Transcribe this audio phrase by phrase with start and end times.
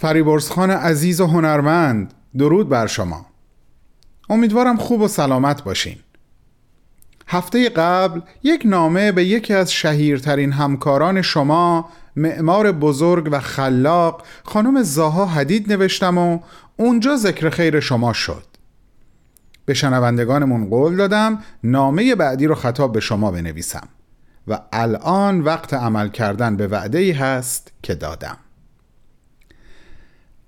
[0.00, 3.26] فریبرزخان عزیز و هنرمند درود بر شما.
[4.30, 5.96] امیدوارم خوب و سلامت باشین.
[7.26, 14.82] هفته قبل یک نامه به یکی از شهیرترین همکاران شما معمار بزرگ و خلاق خانم
[14.82, 16.38] زاها حدید نوشتم و
[16.76, 18.44] اونجا ذکر خیر شما شد.
[19.64, 23.88] به شنوندگانمون قول دادم نامه بعدی رو خطاب به شما بنویسم
[24.48, 28.36] و الان وقت عمل کردن به وعده ای هست که دادم.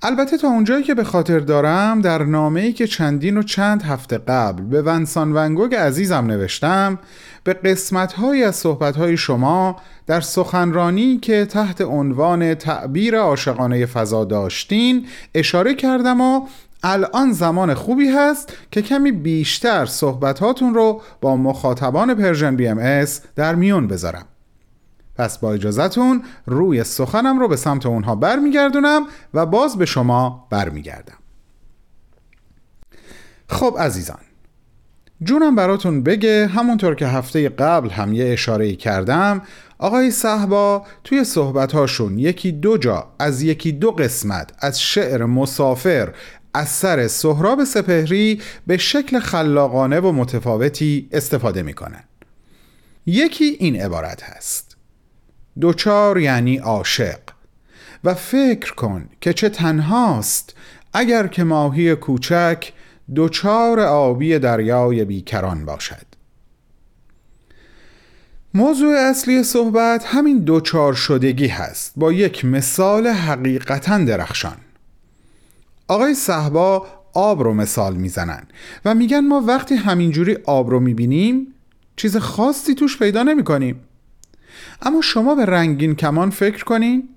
[0.03, 4.63] البته تا اونجایی که به خاطر دارم در نامه‌ای که چندین و چند هفته قبل
[4.63, 6.99] به ونسان ونگوگ عزیزم نوشتم
[7.45, 9.77] به قسمت‌هایی از صحبت‌های شما
[10.07, 16.47] در سخنرانی که تحت عنوان تعبیر عاشقانه فضا داشتین اشاره کردم و
[16.83, 23.05] الان زمان خوبی هست که کمی بیشتر صحبتاتون رو با مخاطبان پرژن بی ام
[23.37, 24.27] در میون بذارم.
[25.21, 31.19] پس با اجازتون روی سخنم رو به سمت اونها برمیگردونم و باز به شما برمیگردم.
[33.49, 34.19] خب عزیزان
[35.23, 39.43] جونم براتون بگه همونطور که هفته قبل هم یه اشاره کردم
[39.79, 46.15] آقای صحبا توی صحبتهاشون یکی دو جا از یکی دو قسمت از شعر مسافر
[46.55, 52.05] اثر سهراب سپهری به شکل خلاقانه و متفاوتی استفاده می‌کنن.
[53.07, 54.70] یکی این عبارت هست.
[55.61, 57.21] دوچار یعنی عاشق.
[58.05, 60.55] و فکر کن که چه تنهاست
[60.93, 62.73] اگر که ماهی کوچک
[63.15, 66.07] دوچار آبی دریای بیکران باشد.
[68.55, 71.93] موضوع اصلی صحبت همین دوچار شدگی هست.
[71.97, 74.57] با یک مثال حقیقتا درخشان.
[75.89, 78.47] آقای صحبا آب رو مثال می‌زنن
[78.85, 81.47] و میگن ما وقتی همینجوری آب رو می‌بینیم
[81.97, 83.81] چیز خاصی توش پیدا نمی کنیم
[84.83, 87.09] اما شما به رنگین کمان فکر کنین.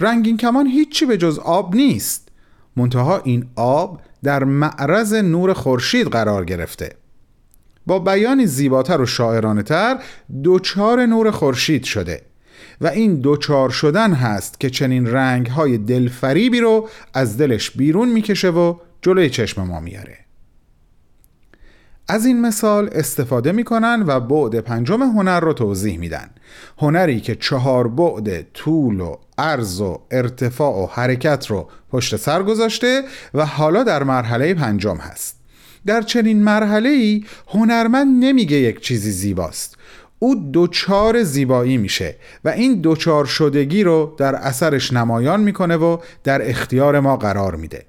[0.00, 2.28] رنگین کمان هیچی به جز آب نیست.
[2.76, 6.96] منتها این آب در معرض نور خورشید قرار گرفته.
[7.86, 10.02] با بیانی زیباتر و شاعرانه تر
[10.42, 12.22] دوچار نور خورشید شده
[12.80, 18.50] و این دوچار شدن هست که چنین رنگ های دلفریبی رو از دلش بیرون می‌کشه
[18.50, 20.27] و جلوی چشم ما میاره
[22.10, 26.30] از این مثال استفاده می‌کنن و بعد پنجم هنر رو توضیح میدن.
[26.78, 33.02] هنری که چهار بعد طول و عرض و ارتفاع و حرکت رو پشت سر گذاشته
[33.34, 35.36] و حالا در مرحله پنجم هست.
[35.86, 39.78] در چنین مرحله ای هنرمند نمیگه یک چیزی زیباست.
[40.18, 46.50] او دوچار زیبایی میشه و این دوچار شدگی رو در اثرش نمایان می‌کنه و در
[46.50, 47.84] اختیار ما قرار میده.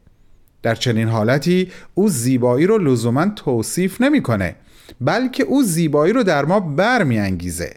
[0.62, 4.56] در چنین حالتی او زیبایی رو لزوما توصیف نمی‌کنه
[5.02, 7.74] بلکه او زیبایی رو در ما برمیانگیزه.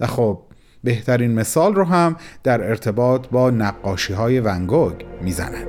[0.00, 0.38] و خب
[0.84, 5.66] بهترین مثال رو هم در ارتباط با نقاشی های ونگوگ می‌زنن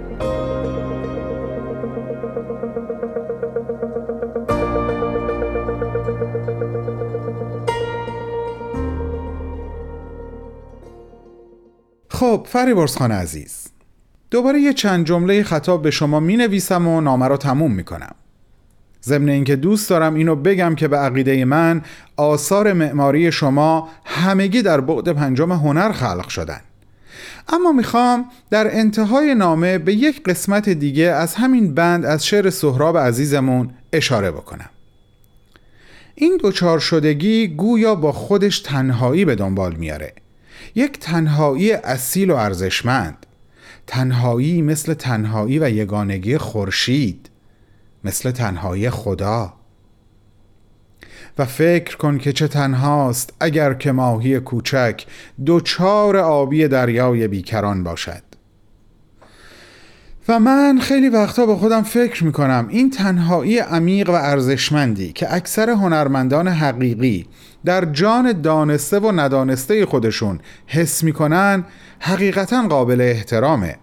[12.09, 13.62] خب فریبرز خان عزیز
[14.33, 18.15] دوباره یه چند جمله خطاب به شما می نویسم و نامه رو تموم می کنم
[19.03, 21.81] ضمن اینکه دوست دارم اینو بگم که به عقیده من
[22.17, 26.61] آثار معماری شما همگی در بعد پنجم هنر خلق شدن.
[27.47, 32.97] اما می‌خوام در انتهای نامه به یک قسمت دیگه از همین بند از شعر سهراب
[32.97, 34.69] عزیزمون اشاره بکنم.
[36.15, 40.13] این دوچار شدگی گویا با خودش تنهایی به دنبال میاره
[40.75, 43.25] یک تنهایی اصیل و ارزشمند.
[43.87, 47.29] تنهایی مثل تنهایی و یگانگی خورشید
[48.03, 49.53] مثل تنهایی خدا.
[51.37, 55.05] و فکر کن که چه تنهاست اگر که ماهی کوچک
[55.45, 58.23] دوچار آبی دریای بیکران باشد.
[60.27, 65.69] و من خیلی وقتا با خودم فکر می‌کنم این تنهایی عمیق و ارزشمندی که اکثر
[65.69, 67.27] هنرمندان حقیقی
[67.65, 71.63] در جان دانسته و ندانسته خودشون حس می‌کنن
[71.99, 73.75] حقیقتا قابل احترامه.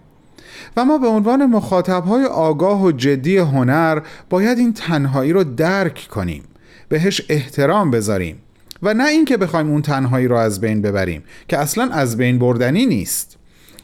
[0.76, 4.00] و ما به عنوان مخاطبهای آگاه و جدی هنر
[4.30, 6.42] باید این تنهایی رو درک کنیم
[6.88, 8.38] بهش احترام بذاریم
[8.82, 12.86] و نه اینکه بخوایم اون تنهایی رو از بین ببریم که اصلا از بین بردنی
[12.86, 13.36] نیست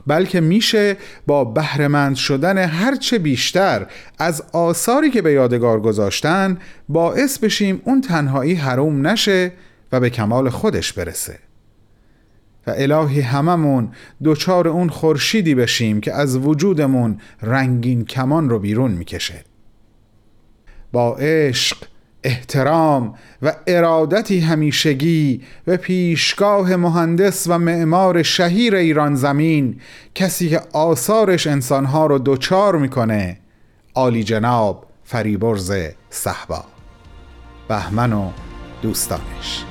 [0.07, 0.97] بلکه میشه
[1.27, 3.87] با بهرهمند شدن هرچه بیشتر
[4.19, 6.59] از آثاری که به یادگار گذاشتن
[6.89, 9.53] باعث بشیم اون تنهایی حروم نشه
[10.01, 11.39] به کمال خودش برسه.
[12.67, 13.89] و الهی هممون
[14.23, 19.45] دوچار اون خورشیدی بشیم که از وجودمون رنگین کمان رو بیرون می‌کشه.
[20.93, 21.77] با عشق
[22.23, 29.81] احترام و ارادتی همیشگی به پیشگاه مهندس و معمار شهیر ایران زمین
[30.15, 33.39] کسی که آثارش انسانها رو دوچار می‌کنه
[33.95, 35.73] عالی جناب فریبرز
[36.11, 36.65] صحبا
[37.69, 38.31] بهمن و
[38.83, 39.65] دوستانش.